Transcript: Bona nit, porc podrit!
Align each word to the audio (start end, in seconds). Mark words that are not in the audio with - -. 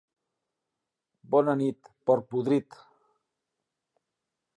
Bona 1.35 1.55
nit, 1.59 1.91
porc 2.09 2.25
podrit! 2.31 2.79